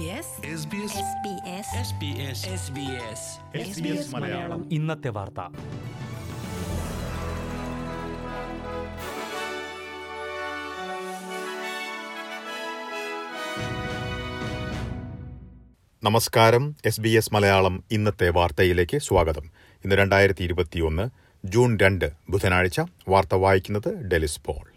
[0.00, 0.62] SBS
[4.14, 4.72] Malayalam.
[4.72, 5.40] ഇന്നത്തെ വാർത്ത.
[16.04, 16.76] നമസ്കാരം.
[16.84, 19.42] എസ് ബി എസ് മലയാളം ഇന്നത്തെ വാർത്തയിലേക്ക് സ്വാഗതം.
[19.84, 21.08] ഇന്ന് രണ്ടായിരത്തി ഇരുപത്തിയൊന്ന്
[21.44, 24.72] ജൂൺ രണ്ട് ബുധനാഴ്ച വാർത്ത വായിക്കുന്നത് ഡെലിസ് പോൾ.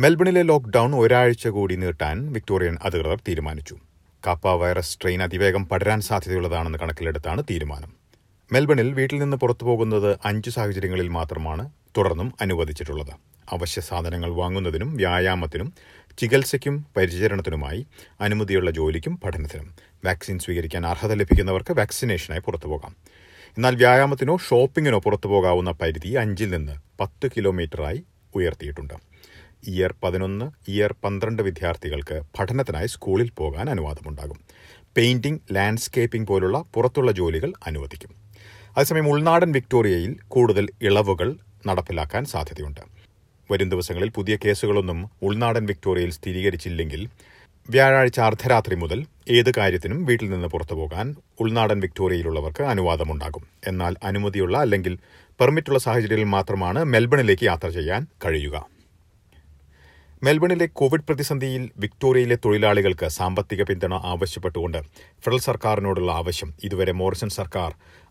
[0.00, 3.78] മെൽബണിലെ ലോക്ക്ഡൌൺ ഒരാഴ്ച കൂടി നീട്ടാൻ വിക്ടോറിയൻ അധികൃതർ തീരുമാനിച്ചു.
[4.26, 7.92] കാപ്പ വൈറസ് സ്ട്രെയിൻ അതിവേഗം പടരാൻ സാധ്യതയുള്ളതാണെന്ന് കണക്കിലെടുത്താണ് തീരുമാനം.
[8.52, 13.10] മെൽബണിൽ വീട്ടിൽ നിന്ന് പുറത്തു പോകുന്നത് അഞ്ച് സാഹചര്യങ്ങളിൽ മാത്രമാണ് തുടർന്നും അനുവദിച്ചിട്ടുള്ളത്.
[13.52, 15.72] അവശ്യ സാധനങ്ങൾ വാങ്ങുന്നതിനും വ്യായാമത്തിനും
[16.18, 17.86] ചികിത്സയ്ക്കും പരിചരണത്തിനുമായി
[18.20, 22.96] അനുമതിയുള്ള ജോലിക്കും പഠനത്തിനും വാക്സിൻ സ്വീകരിക്കാൻ അർഹത ലഭിക്കുന്നവർക്ക് വാക്സിനേഷനായി പുറത്തു പോകാം.
[23.56, 28.02] എന്നാൽ വ്യായാമത്തിനോ ഷോപ്പിങ്ങിനോ പുറത്തു പോകാവുന്ന പരിധി അഞ്ചിൽ നിന്ന് പത്ത് കിലോമീറ്ററായി
[28.34, 28.94] ഉയർത്തിയിട്ടുണ്ട്.
[29.68, 34.40] ഇയർ പതിനൊന്ന് ഇയർ പന്ത്രണ്ട് വിദ്യാർത്ഥികൾക്ക് പഠനത്തിനായി സ്കൂളിൽ പോകാൻ അനുവാദമുണ്ടാകും.
[34.96, 38.10] പെയിന്റിംഗ് ലാൻഡ്സ്കേപ്പിംഗ് പോലുള്ള പുറത്തുള്ള ജോലികൾ അനുവദിക്കും.
[38.76, 42.80] അതേസമയം ഉൾനാടൻ വിക്ടോറിയയിൽ കൂടുതൽ ഇളവുകൾ നടപ്പിലാക്കാൻ സാധ്യതയുണ്ട്.
[43.50, 47.08] വരും ദിവസങ്ങളിൽ പുതിയ കേസുകളൊന്നും ഉൾനാടൻ വിക്ടോറിയയിൽ സ്ഥിരീകരിച്ചില്ലെങ്കിൽ
[47.70, 53.46] വ്യാഴാഴ്ച അർദ്ധരാത്രി മുതൽ ഏത് കാര്യത്തിനും വീട്ടിൽ നിന്ന് പുറത്തു പോകാൻ ഉൾനാടൻ വിക്ടോറിയയിലുള്ളവർക്ക് അനുവാദമുണ്ടാകും.
[53.66, 54.98] എന്നാൽ അനുമതിയുള്ള അല്ലെങ്കിൽ
[55.40, 58.71] പെർമിറ്റുള്ള സാഹചര്യങ്ങളിൽ മാത്രമാണ് മെൽബണിലേക്ക് യാത്ര ചെയ്യാൻ കഴിയുക.
[60.26, 64.78] മെൽബണിലെ കോവിഡ് പ്രതിസന്ധിയിൽ വിക്ടോറിയയിലെ തൊഴിലാളികൾക്ക് സാമ്പത്തിക പിന്തുണ ആവശ്യപ്പെട്ടുകൊണ്ട്
[65.22, 67.70] ഫെഡറൽ സർക്കാരിനോടുള്ള ആവശ്യം ഇതുവരെ മോറിസൺ സർക്കാർ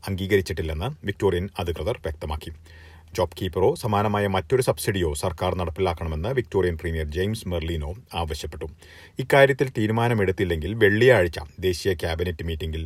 [0.10, 2.52] അംഗീകരിച്ചിട്ടില്ലെന്ന് വിക്ടോറിയൻ അധികൃതർ വ്യക്തമാക്കി.
[3.18, 8.68] ജോബ് കീപ്പറോ സമാനമായ മറ്റൊരു സബ്സിഡിയോ സർക്കാർ നടപ്പിലാക്കണമെന്ന് വിക്ടോറിയൻ പ്രീമിയർ ജെയിംസ് മെർലിനോ ആവശ്യപ്പെട്ടു.
[9.24, 12.86] ഇക്കാര്യത്തിൽ തീരുമാനമെടുത്തില്ലെങ്കിൽ വെള്ളിയാഴ്ച ദേശീയ ക്യാബിനറ്റ് മീറ്റിംഗിൽ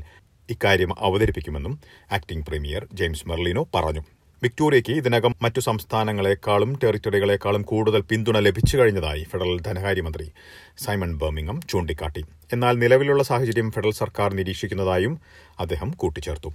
[0.49, 1.75] ഇക്കാര്യം അവതരിപ്പിക്കുമെന്നും
[2.11, 4.03] ആക്ടിംഗ് പ്രീമിയർ ജെയിംസ് മെർലിനോ പറഞ്ഞു.
[4.43, 10.31] വിക്ടോറിയയ്ക്ക് ഇതിനകം മറ്റു സംസ്ഥാനങ്ങളെക്കാളും ടെറിറ്ററികളെക്കാളും കൂടുതൽ പിന്തുണ ലഭിച്ചു കഴിഞ്ഞതായി ഫെഡറൽ ധനകാര്യമന്ത്രി
[10.77, 12.25] സൈമൺ ബർമിംഗം ചൂണ്ടിക്കാട്ടി.
[12.53, 15.19] എന്നാൽ നിലവിലുള്ള സാഹചര്യം ഫെഡറൽ സർക്കാർ നിരീക്ഷിക്കുന്നതായും
[15.59, 16.47] അദ്ദേഹം കൂട്ടിച്ചേർത്തു.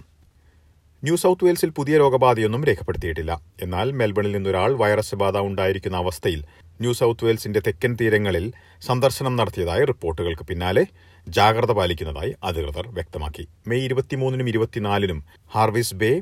[1.03, 3.41] ന്യൂ സൌത്ത് വെയിൽസിൽ പുതിയ രോഗബാധയൊന്നും രേഖപ്പെടുത്തിയിട്ടില്ല.
[3.61, 6.45] എന്നാൽ മെൽബണിൽ നിന്നൊരാൾ വൈറസ് ബാധ ഉണ്ടായിരിക്കുന്ന അവസ്ഥയിൽ
[6.81, 10.85] ന്യൂ സൌത്ത് വെയിൽസിന്റെ തെക്കൻ തീരങ്ങളിൽ സന്ദർശനം നടത്തിയതായി റിപ്പോർട്ടുകൾക്ക് പിന്നാലെ
[11.27, 13.47] ജാഗ്രത പാലിക്കുന്നതായി അധികൃതർ വ്യക്തമാക്കി.
[13.67, 16.21] മെയ് ഇരുപത്തിമൂന്നിനും ഇരുപത്തിനാലിനും Jervis Bay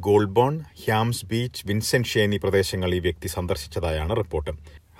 [0.00, 4.50] Goulburn Hyams Beach Vincent എന്നീ പ്രദേശങ്ങൾ ഈ വ്യക്തി സന്ദർശിച്ചതായാണ് റിപ്പോർട്ട്.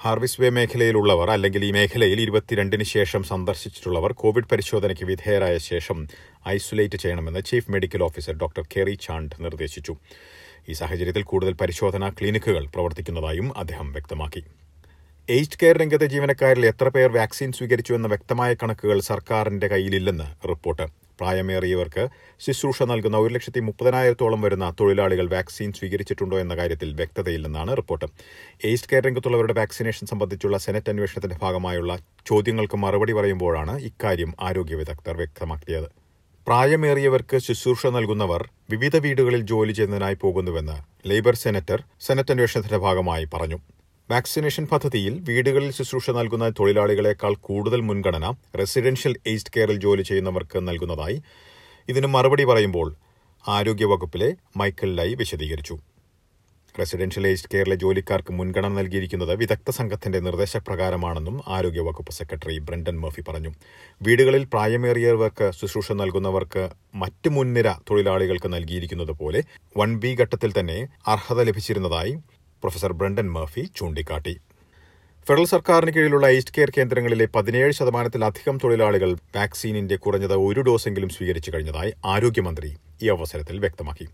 [0.00, 6.08] ഹാർവിസ് വേ മേഖലയിലുള്ളവർ അല്ലെങ്കിൽ ഈ മേഖലയിൽ ഇരുപത്തിരണ്ടിന് ശേഷം സന്ദർശിച്ചിട്ടുള്ളവർ കോവിഡ് പരിശോധനയ്ക്ക് വിധേയരായ ശേഷം
[6.48, 9.96] ഐസൊലേറ്റ് ചെയ്യണമെന്ന് chief medical officer doctor Kerry Chant നിർദ്ദേശിച്ചു.
[10.68, 14.44] ഈ സാഹചര്യത്തിൽ കൂടുതൽ പരിശോധനാ ക്ലിനിക്കുകൾ പ്രവർത്തിക്കുന്നതായും അദ്ദേഹം വ്യക്തമാക്കി.
[15.30, 20.86] ഏജ്ഡ് കെയർ രംഗത്തെ ജീവനക്കാരിൽ എത്ര പേർ വാക്സിൻ സ്വീകരിച്ചു എന്ന വ്യക്തമായ കണക്കുകൾ സർക്കാരിന്റെ കയ്യിലില്ലെന്ന് റിപ്പോർട്ട്.
[21.20, 22.04] പ്രായമേറിയവർക്ക്
[22.40, 28.06] ശുശ്രൂഷ നൽകുന്ന ഒരു ലക്ഷത്തി മുപ്പതിനായിരത്തോളം വരുന്ന തൊഴിലാളികൾ വാക്സിൻ സ്വീകരിച്ചിട്ടുണ്ടോ എന്ന കാര്യത്തിൽ വ്യക്തതയില്ലെന്നാണ് റിപ്പോർട്ട്.
[28.64, 35.88] എയ്ജ് കെയർ രംഗത്തുള്ളവരുടെ വാക്സിനേഷൻ സംബന്ധിച്ചുള്ള സെനറ്റ് അന്വേഷണത്തിന്റെ ഭാഗമായുള്ള ചോദ്യങ്ങൾക്ക് മറുപടി പറയുമ്പോഴാണ് ഇക്കാര്യം ആരോഗ്യ വിദഗ്ധർ വ്യക്തമാക്കിയത്.
[36.46, 43.58] പ്രായമേറിയവർക്ക് ശുശ്രൂഷ നൽകുന്നവർ വിവിധ വീടുകളിൽ ജോലി ചെയ്യുന്നതിനായി പോകുന്നുവെന്ന് ലേബർ സെനറ്റർ സെനറ്റ് അന്വേഷണത്തിന്റെ ഭാഗമായി പറഞ്ഞു.
[44.10, 48.26] വാക്സിനേഷൻ പദ്ധതിയിൽ വീടുകളിൽ ശുശ്രൂഷ നൽകുന്ന തൊഴിലാളികളെക്കാൾ കൂടുതൽ മുൻഗണന
[48.60, 51.16] റെസിഡൻഷ്യൽ എയ്ഡ് കെയറിൽ ജോലി ചെയ്യുന്നവർക്ക് നൽകുന്നതായി
[51.88, 52.88] ഇതിന് മറുപടി പറയുമ്പോൾ
[53.44, 54.28] ആരോഗ്യവകുപ്പിലെ
[54.60, 55.76] മൈക്കൽ ലൈ വിശദീകരിച്ചു.
[56.74, 63.52] റെസിഡൻഷ്യൽ എയ്ഡ് കെയറിലെ ജോലിക്കാർക്ക് മുൻഗണന നൽകിയിരിക്കുന്നത് വിദഗ്ധ സംഘത്തിന്റെ നിർദ്ദേശപ്രകാരമാണെന്നും ആരോഗ്യവകുപ്പ് സെക്രട്ടറി ബ്രണ്ടൻ മർഫി പറഞ്ഞു.
[64.00, 66.64] വീടുകളിൽ പ്രായമേറിയവർക്ക് ശുശ്രൂഷ നൽകുന്നവർക്ക്
[67.02, 69.42] മറ്റ് മുൻനിര തൊഴിലാളികൾക്ക് നൽകിയിരിക്കുന്നത് പോലെ
[69.76, 70.78] വൺ ബി ഘട്ടത്തിൽ തന്നെ
[71.14, 72.14] അർഹത ലഭിച്ചിരുന്നതായി
[72.62, 74.34] പ്രൊഫസർ ബ്രണ്ടൻ മർഫി ചൂണ്ടിക്കാട്ടി.
[75.26, 81.92] ഫെഡറൽ സർക്കാരിന് കീഴിലുള്ള ഈസ്റ്റ് കെയർ കേന്ദ്രങ്ങളിലെ പതിനേഴ് ശതമാനത്തിലധികം തൊഴിലാളികൾ വാക്സിനിന്റെ കുറഞ്ഞത് ഒരു ഡോസെങ്കിലും സ്വീകരിച്ചു കഴിഞ്ഞതായി
[82.04, 84.06] ആരോഗ്യമന്ത്രി ഈ അവസരത്തിൽ വ്യക്തമാക്കി.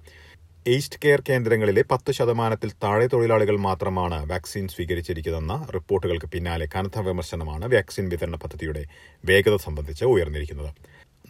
[0.67, 8.09] ഈസ്റ്റ് കെയർ കേന്ദ്രങ്ങളിലെ പത്ത് ശതമാനത്തിൽ താഴെ തൊഴിലാളികൾ മാത്രമാണ് വാക്സിൻ സ്വീകരിച്ചിരിക്കുന്നതെന്ന റിപ്പോർട്ടുകൾക്ക് പിന്നാലെ കനത്ത വിമർശനമാണ് വാക്സിൻ
[8.09, 8.85] വിതരണ പദ്ധതിയുടെ
[9.25, 10.71] വേഗത സംബന്ധിച്ച് ഉയർന്നിരിക്കുന്നത്.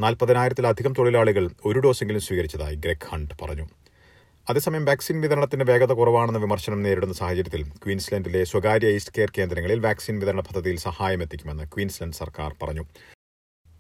[0.01, 3.67] നാൽപ്പതിനായിരത്തിലധികം തൊഴിലാളികൾ ഒരു ഡോസെങ്കിലും സ്വീകരിച്ചതായി ഗ്രെഗ് ഹണ്ട് പറഞ്ഞു.
[4.47, 10.41] അതേസമയം വാക്സിൻ വിതരണത്തിന്റെ വേഗത കുറവാണെന്ന വിമർശനം നേരിടുന്ന സാഹചര്യത്തിൽ ക്വീൻസ്ലൻഡിലെ സ്വകാര്യ ഈസ്റ്റ് കെയർ കേന്ദ്രങ്ങളിൽ വാക്സിൻ വിതരണ
[10.41, 12.85] പദ്ധതിയിൽ സഹായം എത്തിക്കുമെന്ന് ക്വീൻസ്ലൻഡ് സർക്കാർ പറഞ്ഞു.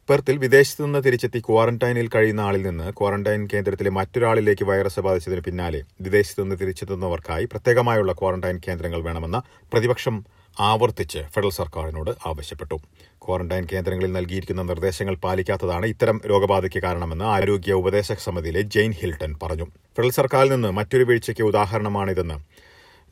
[0.08, 6.40] പെർത്തിൽ വിദേശത്തു നിന്ന് തിരിച്ചെത്തി ക്വാറന്റൈനിൽ കഴിയുന്ന ആളിൽ നിന്ന് ക്വാറന്റൈൻ കേന്ദ്രത്തിലെ മറ്റൊരാളിലേക്ക് വൈറസ് ബാധിച്ചതിന് പിന്നാലെ വിദേശത്തു
[6.42, 9.40] നിന്ന് തിരിച്ചെത്തുന്നവർക്കായി പ്രത്യേകമായുള്ള ക്വാറന്റൈൻ കേന്ദ്രങ്ങൾ വേണമെന്ന
[9.72, 10.16] പ്രതിപക്ഷം
[10.60, 12.74] ആവർത്തിച്ച് ഫെഡറൽ സർക്കാരിനോട് ആവശ്യപ്പെട്ടു.
[13.18, 19.64] ക്വാറന്റൈൻ കേന്ദ്രങ്ങളിൽ നൽകിയിരിക്കുന്ന നിർദ്ദേശങ്ങൾ പാലിക്കാത്തതാണ് ഇത്തരം രോഗബാധയ്ക്ക് കാരണമെന്ന് ആരോഗ്യ ഉപദേശക സമിതിയിലെ ജെയിൻ ഹിൽട്ടൺ പറഞ്ഞു.
[19.64, 22.34] ഫെഡറൽ സർക്കാരിൽ നിന്ന് മറ്റൊരു വീഴ്ചയ്ക്ക് ഉദാഹരണമാണിതെന്ന്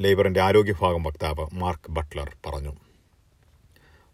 [0.03, 2.77] ലേബറിന്റെ ആരോഗ്യവിഭാഗം വക്താവ് മാർക്ക് ബട്ട്ലർ പറഞ്ഞു.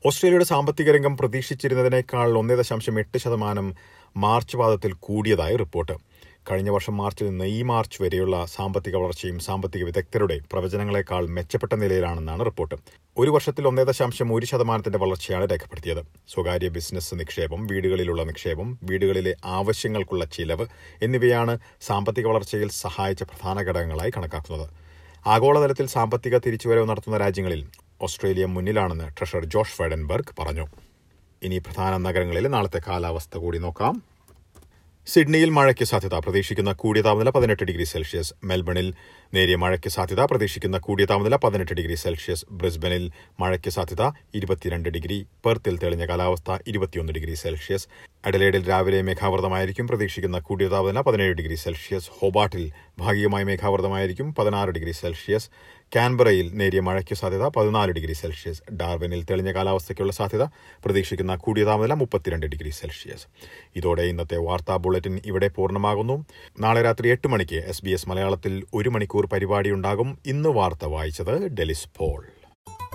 [0.07, 3.75] ഓസ്ട്രേലിയയുടെ സാമ്പത്തിക രംഗം പ്രതീക്ഷിച്ചിരുന്നതിനേക്കാൾ ഒന്നേ ദശാംശം എട്ട് ശതമാനം
[4.17, 6.08] മാർച്ച് വാദത്തിൽ കൂടിയതായി റിപ്പോർട്ട്.
[6.51, 12.75] കഴിഞ്ഞ വർഷം മാർച്ചിൽ നിന്ന് ഈ മാർച്ച് വരെയുള്ള സാമ്പത്തിക വളർച്ചയും സാമ്പത്തിക വിദഗ്ധരുടെ പ്രവചനങ്ങളെക്കാൾ മെച്ചപ്പെട്ട നിലയിലാണെന്നാണ് റിപ്പോർട്ട്.
[13.19, 16.03] ഒരു വർഷത്തിൽ ഒന്നേ ദശാംശം ഒരു ശതമാനത്തിന്റെ വളർച്ചയാണ് രേഖപ്പെടുത്തിയത്.
[16.29, 20.67] സ്വകാര്യ ബിസിനസ് നിക്ഷേപം വീടുകളിലുള്ള നിക്ഷേപം വീടുകളിലെ ആവശ്യങ്ങൾക്കുള്ള ചിലവ്
[21.03, 24.71] എന്നിവയാണ് സാമ്പത്തിക വളർച്ചയിൽ സഹായിച്ച പ്രധാന ഘടകങ്ങളായി കണക്കാക്കുന്നത്.
[25.27, 27.67] ആഗോളതലത്തിൽ സാമ്പത്തിക തിരിച്ചുവരവ് നടത്തുന്ന രാജ്യങ്ങളിൽ
[28.03, 30.67] ഓസ്ട്രേലിയ മുന്നിലാണെന്ന് ട്രഷർ ജോഷ് ഫെഡൻബർഗ് പറഞ്ഞു.
[31.43, 34.08] ഇനി പ്രധാന നഗരങ്ങളിൽ നാളത്തെ കാലാവസ്ഥ കൂടി നോക്കാം.
[35.13, 36.15] സിഡ്നിയിൽ മഴയ്ക്ക് സാധ്യത.
[36.15, 38.35] പ്രതീക്ഷിക്കുന്ന കൂടിയ താപനില പതിനെട്ട് ഡിഗ്രി സെൽഷ്യസ്.
[38.45, 38.95] മെൽബണിൽ
[39.35, 40.21] നേരിയ മഴയ്ക്ക് സാധ്യത.
[40.25, 42.45] പ്രതീക്ഷിക്കുന്ന കൂടിയ താപനില പതിനെട്ട് ഡിഗ്രി സെൽഷ്യസ്.
[42.51, 43.11] ബ്രിസ്ബനിൽ
[43.41, 45.27] മഴയ്ക്ക് സാധ്യത ഇരുപത്തിരണ്ട് ഡിഗ്രി.
[45.45, 47.89] പെർത്തിൽ തെളിഞ്ഞ കാലാവസ്ഥ ഇരുപത്തിയൊന്ന് ഡിഗ്രി സെൽഷ്യസ്.
[48.27, 52.11] അഡലേഡിൽ രാവിലെ മേഘാവൃതമായിരിക്കും പ്രതീക്ഷിക്കുന്ന കൂടിയ താപനില പതിനേഴ് ഡിഗ്രി സെൽഷ്യസ്.
[52.19, 55.51] ഹോബാട്ടിൽ ഭാഗികമായി മേഘാവൃതമായിരിക്കും പതിനാറ് ഡിഗ്രി സെൽഷ്യസ്.
[55.97, 58.63] കാൻബറയിൽ നേരിയ മഴയ്ക്ക് സാധ്യത പതിനാല് ഡിഗ്രി സെൽഷ്യസ്.
[58.73, 60.45] ഡാർവിനിൽ തെളിഞ്ഞ കാലാവസ്ഥയ്ക്കുള്ള സാധ്യത
[60.85, 63.27] പ്രതീക്ഷിക്കുന്ന കൂടിയ താപനില മുപ്പത്തിരണ്ട് ഡിഗ്രി സെൽഷ്യസ്.
[63.77, 66.25] ഇതോടെ ഇന്നത്തെ വാർത്താ ബുള്ളറ്റിൻ ഇവിടെ പൂർണമാകുന്നു.
[66.61, 70.19] നാളെ രാത്രി എട്ട് മണിക്ക് എസ് ബി എസ് മലയാളത്തിൽ ഒരു മണിക്കൂർ പരിപാടിയുണ്ടാകും.
[70.27, 72.27] ഇന്ന് വാർത്ത വായിച്ചത് ഡെലിസ് പോൾ.